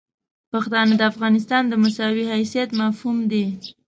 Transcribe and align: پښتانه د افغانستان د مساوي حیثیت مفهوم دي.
پښتانه 0.51 0.93
د 0.97 1.01
افغانستان 1.11 1.63
د 1.67 1.73
مساوي 1.83 2.25
حیثیت 2.33 2.69
مفهوم 2.81 3.17
دي. 3.31 3.45